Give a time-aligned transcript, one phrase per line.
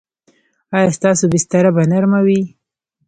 [0.77, 2.41] ایا ستاسو بستره به نرمه وي؟